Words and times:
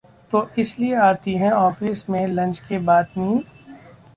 ...तो 0.31 0.39
इसलिए 0.59 0.95
आती 0.99 1.33
है 1.35 1.51
ऑफिस 1.53 2.09
में 2.09 2.25
लंच 2.29 2.59
के 2.59 2.79
बाद 2.85 3.13
नींद 3.17 3.43